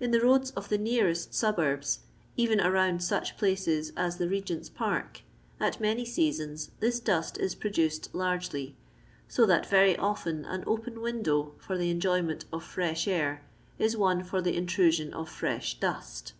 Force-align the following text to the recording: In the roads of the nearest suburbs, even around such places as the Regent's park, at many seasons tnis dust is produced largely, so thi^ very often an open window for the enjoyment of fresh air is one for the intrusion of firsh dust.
In 0.00 0.10
the 0.10 0.20
roads 0.20 0.50
of 0.56 0.68
the 0.68 0.76
nearest 0.76 1.32
suburbs, 1.32 2.00
even 2.36 2.60
around 2.60 3.04
such 3.04 3.36
places 3.38 3.92
as 3.96 4.16
the 4.16 4.26
Regent's 4.28 4.68
park, 4.68 5.20
at 5.60 5.80
many 5.80 6.04
seasons 6.04 6.72
tnis 6.80 6.98
dust 7.04 7.38
is 7.38 7.54
produced 7.54 8.12
largely, 8.12 8.74
so 9.28 9.46
thi^ 9.46 9.64
very 9.64 9.96
often 9.96 10.44
an 10.44 10.64
open 10.66 11.00
window 11.00 11.52
for 11.58 11.78
the 11.78 11.88
enjoyment 11.88 12.46
of 12.52 12.64
fresh 12.64 13.06
air 13.06 13.44
is 13.78 13.96
one 13.96 14.24
for 14.24 14.42
the 14.42 14.56
intrusion 14.56 15.14
of 15.14 15.28
firsh 15.30 15.74
dust. 15.78 16.32